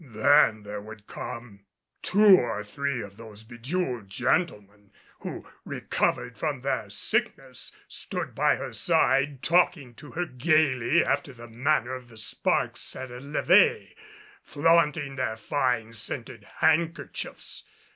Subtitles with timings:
[0.03, 1.67] Then there would come
[2.01, 8.73] two or three of those bejeweled gentlemen; who, recovered from their sickness, stood by her
[8.73, 13.95] side talking to her gaily after the manner of the sparks at a levee,
[14.41, 17.69] flaunting their fine scented handkerchiefs.